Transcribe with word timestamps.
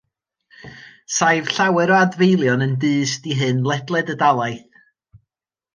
Saif 1.15 1.45
llawer 1.55 1.91
o 1.93 1.95
adfeilion 1.99 2.65
yn 2.67 2.75
dyst 2.83 3.29
i 3.31 3.33
hyn 3.41 3.61
ledled 3.69 4.13
y 4.13 4.15
dalaith. 4.25 4.71